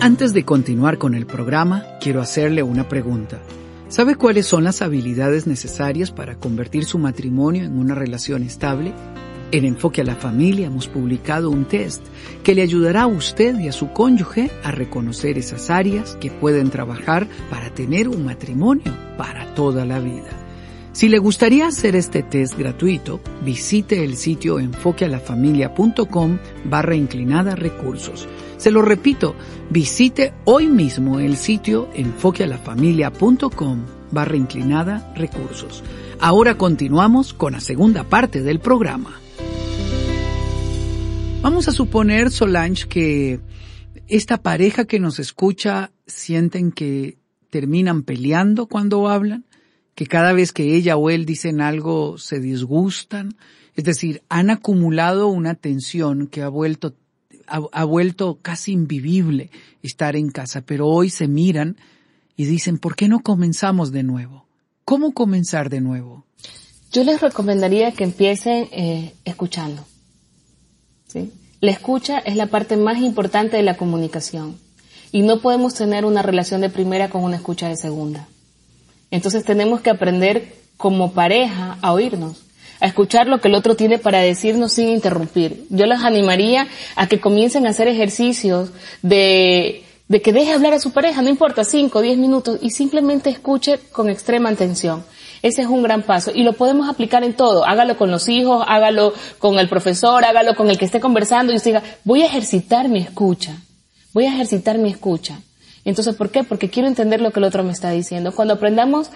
Antes 0.00 0.32
de 0.32 0.44
continuar 0.44 0.96
con 0.96 1.14
el 1.14 1.26
programa, 1.26 1.84
quiero 2.00 2.22
hacerle 2.22 2.62
una 2.62 2.88
pregunta. 2.88 3.40
¿Sabe 3.88 4.14
cuáles 4.14 4.46
son 4.46 4.64
las 4.64 4.82
habilidades 4.82 5.46
necesarias 5.46 6.10
para 6.10 6.36
convertir 6.36 6.84
su 6.84 6.98
matrimonio 6.98 7.64
en 7.64 7.78
una 7.78 7.94
relación 7.94 8.42
estable? 8.42 8.94
En 9.52 9.64
Enfoque 9.64 10.00
a 10.00 10.04
la 10.04 10.14
Familia 10.14 10.68
hemos 10.68 10.86
publicado 10.86 11.50
un 11.50 11.64
test 11.64 12.02
que 12.44 12.54
le 12.54 12.62
ayudará 12.62 13.02
a 13.02 13.06
usted 13.08 13.58
y 13.58 13.66
a 13.66 13.72
su 13.72 13.92
cónyuge 13.92 14.50
a 14.62 14.70
reconocer 14.70 15.36
esas 15.38 15.70
áreas 15.70 16.16
que 16.20 16.30
pueden 16.30 16.70
trabajar 16.70 17.26
para 17.50 17.74
tener 17.74 18.08
un 18.08 18.24
matrimonio 18.24 18.96
para 19.18 19.54
toda 19.54 19.84
la 19.84 19.98
vida. 19.98 20.39
Si 20.92 21.08
le 21.08 21.18
gustaría 21.18 21.68
hacer 21.68 21.94
este 21.94 22.24
test 22.24 22.58
gratuito, 22.58 23.20
visite 23.44 24.04
el 24.04 24.16
sitio 24.16 24.58
enfoquealafamilia.com 24.58 26.38
barra 26.64 26.96
inclinada 26.96 27.54
recursos. 27.54 28.26
Se 28.56 28.72
lo 28.72 28.82
repito, 28.82 29.36
visite 29.70 30.34
hoy 30.44 30.66
mismo 30.66 31.20
el 31.20 31.36
sitio 31.36 31.88
enfoquealafamilia.com 31.94 33.84
barra 34.10 34.36
inclinada 34.36 35.12
recursos. 35.14 35.84
Ahora 36.18 36.58
continuamos 36.58 37.34
con 37.34 37.52
la 37.52 37.60
segunda 37.60 38.02
parte 38.02 38.42
del 38.42 38.58
programa. 38.58 39.12
Vamos 41.40 41.68
a 41.68 41.72
suponer, 41.72 42.32
Solange, 42.32 42.88
que 42.88 43.40
esta 44.08 44.42
pareja 44.42 44.86
que 44.86 44.98
nos 44.98 45.20
escucha 45.20 45.92
sienten 46.06 46.72
que 46.72 47.16
terminan 47.48 48.02
peleando 48.02 48.66
cuando 48.66 49.08
hablan 49.08 49.46
que 50.00 50.06
cada 50.06 50.32
vez 50.32 50.52
que 50.52 50.76
ella 50.76 50.96
o 50.96 51.10
él 51.10 51.26
dicen 51.26 51.60
algo 51.60 52.16
se 52.16 52.40
disgustan, 52.40 53.36
es 53.74 53.84
decir, 53.84 54.22
han 54.30 54.48
acumulado 54.48 55.28
una 55.28 55.56
tensión 55.56 56.26
que 56.26 56.40
ha 56.40 56.48
vuelto 56.48 56.94
ha, 57.46 57.84
vuelto 57.84 58.38
casi 58.40 58.72
invivible 58.72 59.50
estar 59.82 60.16
en 60.16 60.30
casa, 60.30 60.62
pero 60.62 60.88
hoy 60.88 61.10
se 61.10 61.28
miran 61.28 61.76
y 62.34 62.46
dicen, 62.46 62.78
¿por 62.78 62.96
qué 62.96 63.08
no 63.08 63.20
comenzamos 63.20 63.92
de 63.92 64.02
nuevo? 64.02 64.46
¿Cómo 64.86 65.12
comenzar 65.12 65.68
de 65.68 65.82
nuevo? 65.82 66.24
Yo 66.92 67.04
les 67.04 67.20
recomendaría 67.20 67.92
que 67.92 68.04
empiecen 68.04 68.68
eh, 68.72 69.12
escuchando. 69.26 69.84
¿sí? 71.08 71.30
La 71.60 71.72
escucha 71.72 72.20
es 72.20 72.36
la 72.36 72.46
parte 72.46 72.78
más 72.78 73.02
importante 73.02 73.58
de 73.58 73.64
la 73.64 73.76
comunicación 73.76 74.56
y 75.12 75.20
no 75.20 75.42
podemos 75.42 75.74
tener 75.74 76.06
una 76.06 76.22
relación 76.22 76.62
de 76.62 76.70
primera 76.70 77.10
con 77.10 77.22
una 77.22 77.36
escucha 77.36 77.68
de 77.68 77.76
segunda. 77.76 78.26
Entonces 79.10 79.44
tenemos 79.44 79.80
que 79.80 79.90
aprender 79.90 80.54
como 80.76 81.12
pareja 81.12 81.76
a 81.82 81.92
oírnos, 81.92 82.42
a 82.80 82.86
escuchar 82.86 83.26
lo 83.26 83.40
que 83.40 83.48
el 83.48 83.54
otro 83.54 83.76
tiene 83.76 83.98
para 83.98 84.20
decirnos 84.20 84.72
sin 84.72 84.88
interrumpir. 84.88 85.66
Yo 85.68 85.86
les 85.86 86.00
animaría 86.00 86.68
a 86.96 87.06
que 87.06 87.20
comiencen 87.20 87.66
a 87.66 87.70
hacer 87.70 87.88
ejercicios 87.88 88.70
de, 89.02 89.84
de 90.08 90.22
que 90.22 90.32
deje 90.32 90.52
hablar 90.52 90.72
a 90.72 90.80
su 90.80 90.92
pareja, 90.92 91.22
no 91.22 91.28
importa, 91.28 91.64
5 91.64 91.98
o 91.98 92.02
10 92.02 92.18
minutos, 92.18 92.58
y 92.62 92.70
simplemente 92.70 93.30
escuche 93.30 93.78
con 93.92 94.08
extrema 94.08 94.48
atención. 94.48 95.04
Ese 95.42 95.62
es 95.62 95.68
un 95.68 95.82
gran 95.82 96.02
paso 96.02 96.32
y 96.34 96.42
lo 96.42 96.52
podemos 96.52 96.88
aplicar 96.88 97.24
en 97.24 97.34
todo. 97.34 97.64
Hágalo 97.64 97.96
con 97.96 98.10
los 98.10 98.28
hijos, 98.28 98.64
hágalo 98.66 99.14
con 99.38 99.58
el 99.58 99.68
profesor, 99.68 100.24
hágalo 100.24 100.54
con 100.54 100.68
el 100.68 100.78
que 100.78 100.84
esté 100.84 101.00
conversando 101.00 101.52
y 101.52 101.56
usted 101.56 101.70
diga, 101.70 101.82
voy 102.04 102.22
a 102.22 102.26
ejercitar 102.26 102.88
mi 102.88 103.00
escucha. 103.00 103.56
Voy 104.12 104.26
a 104.26 104.34
ejercitar 104.34 104.76
mi 104.76 104.90
escucha. 104.90 105.40
Entonces, 105.84 106.14
¿por 106.14 106.30
qué? 106.30 106.44
Porque 106.44 106.68
quiero 106.68 106.88
entender 106.88 107.20
lo 107.20 107.30
que 107.30 107.40
el 107.40 107.44
otro 107.44 107.64
me 107.64 107.72
está 107.72 107.90
diciendo. 107.90 108.32
Cuando 108.32 108.54
aprendamos 108.54 109.10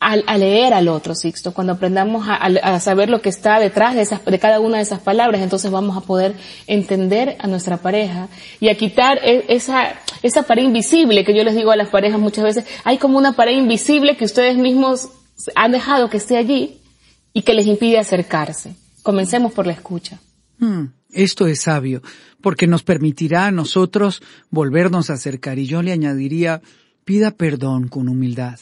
a, 0.00 0.36
leer 0.36 0.74
al 0.74 0.88
otro, 0.88 1.14
Sixto, 1.14 1.54
cuando 1.54 1.72
aprendamos 1.72 2.26
a, 2.28 2.78
saber 2.80 3.08
lo 3.08 3.22
que 3.22 3.30
está 3.30 3.58
detrás 3.58 3.94
de, 3.94 4.02
esas, 4.02 4.22
de 4.22 4.38
cada 4.38 4.60
una 4.60 4.76
de 4.76 4.82
esas 4.82 5.00
palabras, 5.00 5.40
entonces 5.40 5.70
vamos 5.70 5.96
a 5.96 6.02
poder 6.02 6.34
entender 6.66 7.36
a 7.38 7.46
nuestra 7.46 7.78
pareja 7.78 8.28
y 8.60 8.68
a 8.68 8.76
quitar 8.76 9.18
e, 9.22 9.46
esa, 9.48 9.94
esa 10.22 10.42
pared 10.42 10.64
invisible 10.64 11.24
que 11.24 11.34
yo 11.34 11.42
les 11.42 11.54
digo 11.54 11.70
a 11.70 11.76
las 11.76 11.88
parejas 11.88 12.20
muchas 12.20 12.44
veces, 12.44 12.66
hay 12.84 12.98
como 12.98 13.16
una 13.16 13.32
pared 13.32 13.56
invisible 13.56 14.16
que 14.16 14.26
ustedes 14.26 14.58
mismos 14.58 15.08
han 15.54 15.72
dejado 15.72 16.10
que 16.10 16.18
esté 16.18 16.36
allí 16.36 16.80
y 17.32 17.42
que 17.42 17.54
les 17.54 17.66
impide 17.66 17.98
acercarse. 17.98 18.76
Comencemos 19.02 19.52
por 19.52 19.66
la 19.66 19.72
escucha. 19.72 20.18
Hmm, 20.64 20.92
esto 21.10 21.46
es 21.46 21.60
sabio, 21.60 22.02
porque 22.40 22.66
nos 22.66 22.82
permitirá 22.82 23.46
a 23.46 23.50
nosotros 23.50 24.22
volvernos 24.50 25.10
a 25.10 25.14
acercar 25.14 25.58
y 25.58 25.66
yo 25.66 25.82
le 25.82 25.92
añadiría, 25.92 26.62
pida 27.04 27.32
perdón 27.32 27.88
con 27.88 28.08
humildad 28.08 28.58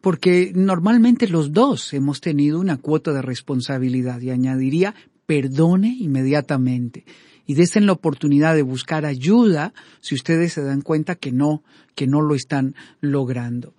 porque 0.00 0.52
normalmente 0.54 1.28
los 1.28 1.52
dos 1.52 1.92
hemos 1.92 2.20
tenido 2.20 2.60
una 2.60 2.76
cuota 2.76 3.12
de 3.12 3.22
responsabilidad 3.22 4.20
y 4.20 4.30
añadiría 4.30 4.94
perdone 5.26 5.88
inmediatamente 5.98 7.04
y 7.46 7.54
desen 7.54 7.86
la 7.86 7.92
oportunidad 7.92 8.54
de 8.54 8.62
buscar 8.62 9.04
ayuda 9.04 9.72
si 10.00 10.14
ustedes 10.14 10.52
se 10.52 10.62
dan 10.62 10.82
cuenta 10.82 11.16
que 11.16 11.32
no, 11.32 11.62
que 11.94 12.06
no 12.06 12.20
lo 12.20 12.34
están 12.34 12.74
logrando. 13.00 13.74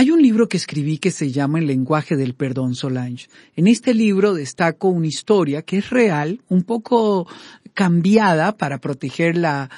Hay 0.00 0.10
un 0.10 0.22
libro 0.22 0.48
que 0.48 0.56
escribí 0.56 0.96
que 0.96 1.10
se 1.10 1.30
llama 1.30 1.58
El 1.58 1.66
lenguaje 1.66 2.16
del 2.16 2.32
perdón 2.32 2.74
Solange. 2.74 3.28
En 3.54 3.66
este 3.66 3.92
libro 3.92 4.32
destaco 4.32 4.88
una 4.88 5.08
historia 5.08 5.60
que 5.60 5.76
es 5.76 5.90
real, 5.90 6.40
un 6.48 6.62
poco 6.62 7.28
cambiada 7.74 8.56
para 8.56 8.78
proteger 8.80 9.36
la, 9.36 9.68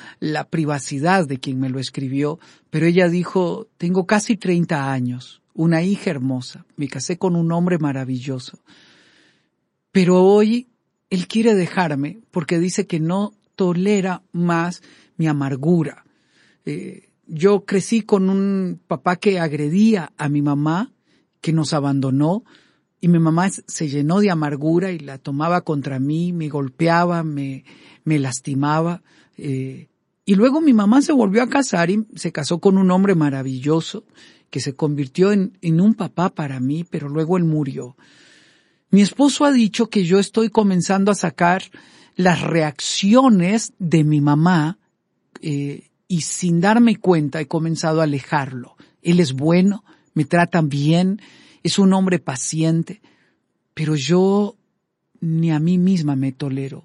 privacidad 0.48 1.26
de 1.26 1.38
quien 1.38 1.58
me 1.58 1.70
lo 1.70 1.80
escribió, 1.80 2.38
pero 2.70 2.86
ella 2.86 3.08
dijo, 3.08 3.66
tengo 3.78 4.06
casi 4.06 4.36
30 4.36 4.92
años, 4.92 5.42
una 5.54 5.82
hija 5.82 6.10
hermosa, 6.10 6.66
me 6.76 6.86
casé 6.86 7.18
con 7.18 7.34
un 7.34 7.50
hombre 7.50 7.78
maravilloso. 7.78 8.62
Pero 9.90 10.22
hoy 10.22 10.68
él 11.10 11.26
quiere 11.26 11.56
dejarme 11.56 12.20
porque 12.30 12.60
dice 12.60 12.86
que 12.86 13.00
no 13.00 13.32
tolera 13.56 14.22
más 14.30 14.82
mi 15.16 15.26
amargura. 15.26 16.04
Eh, 16.64 17.08
yo 17.34 17.64
crecí 17.64 18.02
con 18.02 18.28
un 18.28 18.78
papá 18.86 19.16
que 19.16 19.40
agredía 19.40 20.12
a 20.18 20.28
mi 20.28 20.42
mamá, 20.42 20.92
que 21.40 21.54
nos 21.54 21.72
abandonó, 21.72 22.44
y 23.00 23.08
mi 23.08 23.18
mamá 23.18 23.48
se 23.48 23.88
llenó 23.88 24.20
de 24.20 24.30
amargura 24.30 24.92
y 24.92 24.98
la 24.98 25.16
tomaba 25.16 25.62
contra 25.62 25.98
mí, 25.98 26.34
me 26.34 26.50
golpeaba, 26.50 27.22
me, 27.22 27.64
me 28.04 28.18
lastimaba. 28.18 29.02
Eh, 29.38 29.88
y 30.26 30.34
luego 30.34 30.60
mi 30.60 30.74
mamá 30.74 31.00
se 31.00 31.12
volvió 31.12 31.42
a 31.42 31.48
casar 31.48 31.90
y 31.90 32.06
se 32.14 32.32
casó 32.32 32.60
con 32.60 32.76
un 32.76 32.90
hombre 32.90 33.14
maravilloso 33.14 34.04
que 34.50 34.60
se 34.60 34.74
convirtió 34.74 35.32
en, 35.32 35.56
en 35.62 35.80
un 35.80 35.94
papá 35.94 36.34
para 36.34 36.60
mí, 36.60 36.84
pero 36.84 37.08
luego 37.08 37.38
él 37.38 37.44
murió. 37.44 37.96
Mi 38.90 39.00
esposo 39.00 39.46
ha 39.46 39.52
dicho 39.52 39.88
que 39.88 40.04
yo 40.04 40.18
estoy 40.18 40.50
comenzando 40.50 41.10
a 41.10 41.14
sacar 41.14 41.62
las 42.14 42.42
reacciones 42.42 43.72
de 43.78 44.04
mi 44.04 44.20
mamá 44.20 44.78
eh, 45.40 45.88
y 46.12 46.20
sin 46.20 46.60
darme 46.60 46.96
cuenta 46.96 47.40
he 47.40 47.48
comenzado 47.48 48.02
a 48.02 48.04
alejarlo. 48.04 48.76
Él 49.00 49.18
es 49.18 49.32
bueno, 49.32 49.82
me 50.12 50.26
trata 50.26 50.60
bien, 50.60 51.22
es 51.62 51.78
un 51.78 51.94
hombre 51.94 52.18
paciente, 52.18 53.00
pero 53.72 53.96
yo 53.96 54.56
ni 55.20 55.50
a 55.52 55.58
mí 55.58 55.78
misma 55.78 56.14
me 56.14 56.30
tolero. 56.30 56.84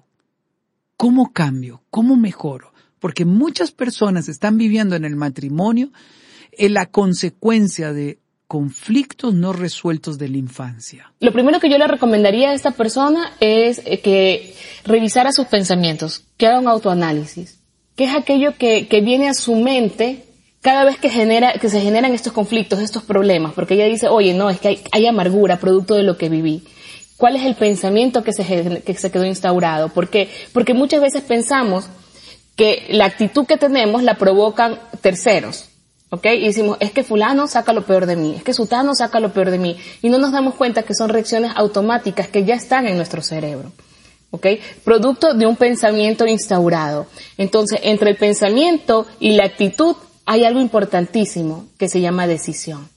¿Cómo 0.96 1.34
cambio? 1.34 1.82
¿Cómo 1.90 2.16
mejoro? 2.16 2.72
Porque 3.00 3.26
muchas 3.26 3.70
personas 3.70 4.30
están 4.30 4.56
viviendo 4.56 4.96
en 4.96 5.04
el 5.04 5.14
matrimonio 5.14 5.92
es 6.50 6.70
la 6.70 6.86
consecuencia 6.86 7.92
de 7.92 8.20
conflictos 8.46 9.34
no 9.34 9.52
resueltos 9.52 10.16
de 10.16 10.30
la 10.30 10.38
infancia. 10.38 11.12
Lo 11.20 11.34
primero 11.34 11.60
que 11.60 11.68
yo 11.68 11.76
le 11.76 11.86
recomendaría 11.86 12.48
a 12.48 12.54
esta 12.54 12.70
persona 12.70 13.30
es 13.40 13.82
eh, 13.84 14.00
que 14.00 14.54
revisara 14.86 15.32
sus 15.32 15.48
pensamientos, 15.48 16.24
que 16.38 16.46
haga 16.46 16.60
un 16.60 16.68
autoanálisis, 16.68 17.57
que 17.98 18.04
es 18.04 18.14
aquello 18.14 18.56
que, 18.56 18.86
viene 19.02 19.28
a 19.28 19.34
su 19.34 19.56
mente 19.56 20.22
cada 20.60 20.84
vez 20.84 20.98
que 20.98 21.10
genera, 21.10 21.54
que 21.54 21.68
se 21.68 21.80
generan 21.80 22.14
estos 22.14 22.32
conflictos, 22.32 22.78
estos 22.78 23.02
problemas, 23.02 23.54
porque 23.54 23.74
ella 23.74 23.86
dice, 23.86 24.06
oye, 24.06 24.34
no, 24.34 24.50
es 24.50 24.60
que 24.60 24.80
hay, 24.92 25.06
amargura 25.06 25.58
producto 25.58 25.96
de 25.96 26.04
lo 26.04 26.16
que 26.16 26.28
viví. 26.28 26.62
¿Cuál 27.16 27.34
es 27.34 27.44
el 27.44 27.56
pensamiento 27.56 28.22
que 28.22 28.32
se, 28.32 28.82
que 28.86 28.94
se 28.94 29.10
quedó 29.10 29.24
instaurado? 29.24 29.88
Porque 29.88 30.28
muchas 30.74 31.00
veces 31.00 31.22
pensamos 31.22 31.88
que 32.54 32.86
la 32.90 33.06
actitud 33.06 33.46
que 33.46 33.56
tenemos 33.56 34.04
la 34.04 34.14
provocan 34.14 34.78
terceros. 35.00 35.64
¿Ok? 36.10 36.24
Y 36.26 36.44
decimos, 36.44 36.76
es 36.78 36.92
que 36.92 37.02
fulano 37.02 37.48
saca 37.48 37.72
lo 37.72 37.84
peor 37.84 38.06
de 38.06 38.14
mí, 38.14 38.34
es 38.36 38.44
que 38.44 38.54
sutano 38.54 38.94
saca 38.94 39.18
lo 39.18 39.32
peor 39.32 39.50
de 39.50 39.58
mí. 39.58 39.76
Y 40.02 40.08
no 40.08 40.18
nos 40.18 40.30
damos 40.30 40.54
cuenta 40.54 40.84
que 40.84 40.94
son 40.94 41.08
reacciones 41.08 41.50
automáticas 41.56 42.28
que 42.28 42.44
ya 42.44 42.54
están 42.54 42.86
en 42.86 42.96
nuestro 42.96 43.22
cerebro. 43.22 43.72
¿Ok? 44.30 44.46
Producto 44.84 45.34
de 45.34 45.46
un 45.46 45.56
pensamiento 45.56 46.26
instaurado. 46.26 47.06
Entonces, 47.38 47.80
entre 47.82 48.10
el 48.10 48.16
pensamiento 48.16 49.06
y 49.20 49.32
la 49.32 49.44
actitud 49.44 49.96
hay 50.26 50.44
algo 50.44 50.60
importantísimo 50.60 51.66
que 51.78 51.88
se 51.88 52.00
llama 52.00 52.26
decisión. 52.26 52.88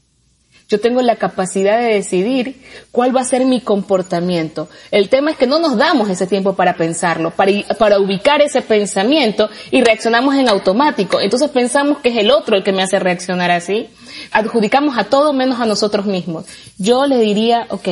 Yo 0.71 0.79
tengo 0.79 1.01
la 1.01 1.17
capacidad 1.17 1.79
de 1.79 1.95
decidir 1.95 2.61
cuál 2.91 3.13
va 3.13 3.19
a 3.19 3.25
ser 3.25 3.43
mi 3.43 3.59
comportamiento. 3.59 4.69
El 4.89 5.09
tema 5.09 5.31
es 5.31 5.37
que 5.37 5.45
no 5.45 5.59
nos 5.59 5.75
damos 5.75 6.09
ese 6.09 6.27
tiempo 6.27 6.55
para 6.55 6.77
pensarlo, 6.77 7.31
para, 7.31 7.99
ubicar 7.99 8.41
ese 8.41 8.61
pensamiento 8.61 9.49
y 9.69 9.81
reaccionamos 9.81 10.35
en 10.35 10.47
automático. 10.47 11.19
Entonces 11.19 11.49
pensamos 11.49 11.97
que 11.97 12.07
es 12.07 12.15
el 12.15 12.31
otro 12.31 12.55
el 12.55 12.63
que 12.63 12.71
me 12.71 12.83
hace 12.83 12.99
reaccionar 12.99 13.51
así. 13.51 13.89
Adjudicamos 14.31 14.97
a 14.97 15.03
todo 15.03 15.33
menos 15.33 15.59
a 15.59 15.65
nosotros 15.65 16.05
mismos. 16.05 16.45
Yo 16.77 17.05
le 17.05 17.17
diría, 17.19 17.65
ok, 17.67 17.89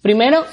primero 0.00 0.46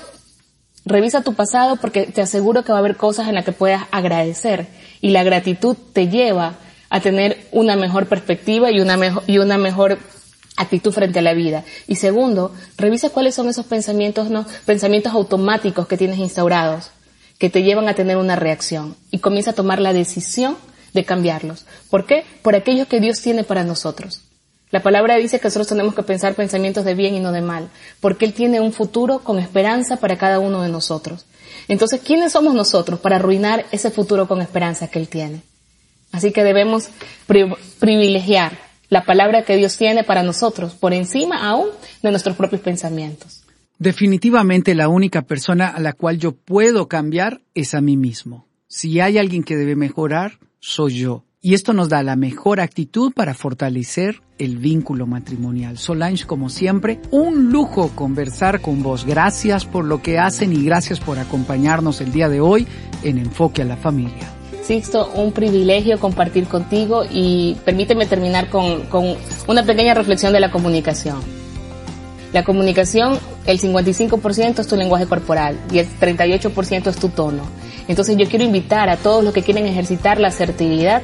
revisa 0.86 1.24
tu 1.24 1.34
pasado 1.34 1.78
porque 1.78 2.04
te 2.04 2.22
aseguro 2.22 2.64
que 2.64 2.72
va 2.72 2.78
a 2.78 2.80
haber 2.80 2.98
cosas 2.98 3.28
en 3.28 3.36
las 3.36 3.46
que 3.46 3.52
puedas 3.52 3.84
agradecer 3.92 4.68
y 5.02 5.10
la 5.10 5.24
gratitud 5.24 5.76
te 5.94 6.08
lleva 6.08 6.56
a 6.90 7.00
tener 7.00 7.48
una 7.52 7.76
mejor 7.76 8.08
perspectiva 8.08 8.72
y 8.72 8.80
una 8.80 8.98
mejor, 8.98 9.24
y 9.28 9.40
una 9.40 9.58
mejor 9.58 9.98
actitud 10.56 10.92
frente 10.92 11.20
a 11.20 11.24
la 11.24 11.34
vida. 11.34 11.64
Y 11.88 11.96
segundo, 11.96 12.54
revisa 12.78 13.10
cuáles 13.10 13.36
son 13.36 13.50
esos 13.50 13.66
pensamientos, 13.66 14.30
¿no? 14.30 14.46
pensamientos 14.66 15.14
automáticos 15.14 15.88
que 15.88 15.98
tienes 15.98 16.20
instaurados, 16.20 16.92
que 17.40 17.50
te 17.50 17.64
llevan 17.64 17.88
a 17.88 17.96
tener 17.96 18.18
una 18.18 18.36
reacción. 18.36 18.96
Y 19.12 19.20
comienza 19.20 19.52
a 19.52 19.56
tomar 19.56 19.82
la 19.82 19.94
decisión 19.94 20.56
de 20.94 21.04
cambiarlos. 21.04 21.66
¿Por 21.90 22.06
qué? 22.06 22.26
Por 22.42 22.56
aquellos 22.56 22.88
que 22.88 23.00
Dios 23.00 23.22
tiene 23.22 23.44
para 23.44 23.64
nosotros. 23.64 24.22
La 24.74 24.82
palabra 24.82 25.18
dice 25.18 25.40
que 25.40 25.46
nosotros 25.46 25.68
tenemos 25.68 25.94
que 25.94 26.02
pensar 26.02 26.34
pensamientos 26.34 26.84
de 26.84 26.96
bien 26.96 27.14
y 27.14 27.20
no 27.20 27.32
de 27.32 27.42
mal, 27.42 27.70
porque 28.00 28.26
Él 28.26 28.34
tiene 28.34 28.60
un 28.60 28.74
futuro 28.74 29.20
con 29.20 29.38
esperanza 29.38 29.98
para 29.98 30.18
cada 30.18 30.40
uno 30.40 30.64
de 30.64 30.70
nosotros. 30.70 31.28
Entonces, 31.68 32.02
¿quiénes 32.04 32.32
somos 32.32 32.56
nosotros 32.56 33.00
para 33.00 33.18
arruinar 33.18 33.68
ese 33.72 33.92
futuro 33.92 34.28
con 34.28 34.42
esperanza 34.42 34.88
que 34.88 34.98
Él 34.98 35.10
tiene? 35.10 35.44
Así 36.12 36.32
que 36.32 36.44
debemos 36.44 36.90
privilegiar 37.78 38.58
la 38.90 39.06
palabra 39.06 39.44
que 39.44 39.58
Dios 39.58 39.78
tiene 39.78 40.04
para 40.04 40.24
nosotros, 40.24 40.74
por 40.74 40.92
encima 40.92 41.48
aún 41.48 41.68
de 42.02 42.10
nuestros 42.10 42.36
propios 42.36 42.62
pensamientos. 42.62 43.44
Definitivamente 43.78 44.74
la 44.74 44.88
única 44.88 45.22
persona 45.22 45.68
a 45.68 45.80
la 45.82 45.94
cual 45.94 46.18
yo 46.18 46.32
puedo 46.32 46.88
cambiar 46.88 47.42
es 47.54 47.76
a 47.76 47.82
mí 47.82 47.96
mismo. 47.96 48.48
Si 48.68 49.00
hay 49.00 49.20
alguien 49.20 49.44
que 49.44 49.56
debe 49.56 49.76
mejorar, 49.76 50.40
soy 50.60 50.96
yo. 50.96 51.26
Y 51.46 51.56
esto 51.56 51.74
nos 51.74 51.90
da 51.90 52.02
la 52.04 52.16
mejor 52.16 52.62
actitud 52.62 53.12
para 53.12 53.34
fortalecer 53.34 54.22
el 54.38 54.60
vínculo 54.60 55.08
matrimonial. 55.08 55.78
Solange, 55.78 56.26
como 56.26 56.48
siempre, 56.48 57.02
un 57.12 57.52
lujo 57.52 57.92
conversar 57.96 58.62
con 58.62 58.82
vos. 58.82 59.06
Gracias 59.06 59.66
por 59.66 59.84
lo 59.84 60.02
que 60.02 60.20
hacen 60.20 60.54
y 60.54 60.64
gracias 60.64 61.02
por 61.02 61.20
acompañarnos 61.20 62.00
el 62.00 62.14
día 62.14 62.30
de 62.30 62.40
hoy 62.40 62.66
en 63.04 63.18
Enfoque 63.18 63.62
a 63.62 63.66
la 63.66 63.76
Familia. 63.76 64.32
Sixto, 64.62 65.12
un 65.16 65.34
privilegio 65.34 66.00
compartir 66.00 66.46
contigo 66.46 67.04
y 67.12 67.58
permíteme 67.66 68.06
terminar 68.06 68.50
con, 68.50 68.86
una 69.46 69.64
pequeña 69.64 69.94
reflexión 69.94 70.32
de 70.32 70.40
la 70.40 70.50
comunicación. 70.50 71.18
La 72.32 72.46
comunicación, 72.46 73.20
el 73.46 73.60
55% 73.60 74.60
es 74.60 74.68
tu 74.68 74.78
lenguaje 74.78 75.08
corporal 75.08 75.60
y 75.74 75.80
el 75.80 75.88
38% 76.00 76.88
es 76.88 76.96
tu 76.96 77.10
tono. 77.10 77.44
Entonces 77.90 78.16
yo 78.16 78.30
quiero 78.30 78.46
invitar 78.46 78.88
a 78.88 78.96
todos 78.96 79.26
los 79.26 79.34
que 79.34 79.42
quieren 79.42 79.66
ejercitar 79.66 80.22
la 80.22 80.30
asertividad 80.30 81.04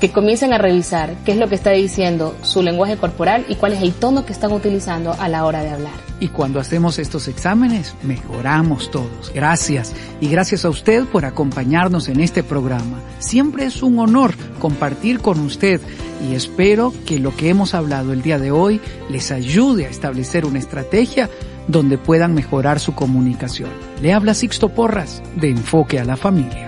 que 0.00 0.10
comiencen 0.10 0.52
a 0.52 0.58
revisar 0.58 1.14
qué 1.24 1.32
es 1.32 1.38
lo 1.38 1.48
que 1.48 1.54
está 1.54 1.70
diciendo 1.70 2.36
su 2.42 2.62
lenguaje 2.62 2.96
corporal 2.96 3.44
y 3.48 3.56
cuál 3.56 3.72
es 3.72 3.82
el 3.82 3.92
tono 3.92 4.24
que 4.24 4.32
están 4.32 4.52
utilizando 4.52 5.12
a 5.18 5.28
la 5.28 5.44
hora 5.44 5.62
de 5.62 5.70
hablar. 5.70 5.92
Y 6.20 6.28
cuando 6.28 6.60
hacemos 6.60 6.98
estos 6.98 7.28
exámenes, 7.28 7.94
mejoramos 8.02 8.90
todos. 8.90 9.32
Gracias. 9.34 9.94
Y 10.20 10.28
gracias 10.28 10.64
a 10.64 10.70
usted 10.70 11.04
por 11.04 11.24
acompañarnos 11.24 12.08
en 12.08 12.20
este 12.20 12.42
programa. 12.42 13.00
Siempre 13.18 13.64
es 13.64 13.82
un 13.82 13.98
honor 13.98 14.34
compartir 14.58 15.20
con 15.20 15.40
usted 15.40 15.80
y 16.28 16.34
espero 16.34 16.92
que 17.06 17.18
lo 17.18 17.34
que 17.34 17.48
hemos 17.48 17.74
hablado 17.74 18.12
el 18.12 18.22
día 18.22 18.38
de 18.38 18.50
hoy 18.50 18.80
les 19.08 19.30
ayude 19.30 19.86
a 19.86 19.90
establecer 19.90 20.44
una 20.44 20.58
estrategia 20.58 21.30
donde 21.68 21.98
puedan 21.98 22.34
mejorar 22.34 22.80
su 22.80 22.94
comunicación. 22.94 23.70
Le 24.00 24.12
habla 24.12 24.34
Sixto 24.34 24.70
Porras 24.70 25.22
de 25.36 25.50
Enfoque 25.50 25.98
a 26.00 26.04
la 26.04 26.16
Familia. 26.16 26.67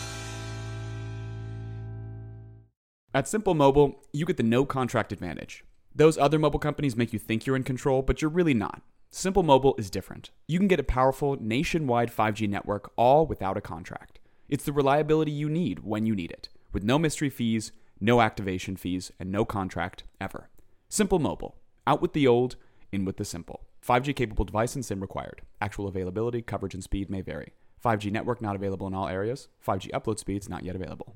At 3.13 3.27
Simple 3.27 3.55
Mobile, 3.55 4.01
you 4.13 4.25
get 4.25 4.37
the 4.37 4.43
no 4.43 4.63
contract 4.63 5.11
advantage. 5.11 5.65
Those 5.93 6.17
other 6.17 6.39
mobile 6.39 6.59
companies 6.59 6.95
make 6.95 7.11
you 7.11 7.19
think 7.19 7.45
you're 7.45 7.57
in 7.57 7.63
control, 7.63 8.01
but 8.01 8.21
you're 8.21 8.31
really 8.31 8.53
not. 8.53 8.81
Simple 9.09 9.43
Mobile 9.43 9.75
is 9.77 9.89
different. 9.89 10.31
You 10.47 10.57
can 10.59 10.69
get 10.69 10.79
a 10.79 10.83
powerful 10.83 11.35
nationwide 11.41 12.09
5G 12.09 12.47
network 12.47 12.93
all 12.95 13.27
without 13.27 13.57
a 13.57 13.61
contract. 13.61 14.19
It's 14.47 14.63
the 14.63 14.71
reliability 14.71 15.31
you 15.31 15.49
need 15.49 15.79
when 15.79 16.05
you 16.05 16.15
need 16.15 16.31
it, 16.31 16.47
with 16.71 16.85
no 16.85 16.97
mystery 16.97 17.29
fees, 17.29 17.73
no 17.99 18.21
activation 18.21 18.77
fees, 18.77 19.11
and 19.19 19.29
no 19.29 19.43
contract 19.43 20.05
ever. 20.21 20.49
Simple 20.87 21.19
Mobile. 21.19 21.57
Out 21.85 22.01
with 22.01 22.13
the 22.13 22.27
old, 22.27 22.55
in 22.93 23.03
with 23.03 23.17
the 23.17 23.25
simple. 23.25 23.65
5G 23.85 24.15
capable 24.15 24.45
device 24.45 24.75
and 24.75 24.85
SIM 24.85 25.01
required. 25.01 25.41
Actual 25.59 25.89
availability, 25.89 26.41
coverage, 26.41 26.75
and 26.75 26.83
speed 26.83 27.09
may 27.09 27.19
vary. 27.19 27.51
5G 27.83 28.09
network 28.09 28.41
not 28.41 28.55
available 28.55 28.87
in 28.87 28.93
all 28.93 29.09
areas. 29.09 29.49
5G 29.67 29.91
upload 29.91 30.17
speeds 30.17 30.47
not 30.47 30.63
yet 30.63 30.77
available. 30.77 31.13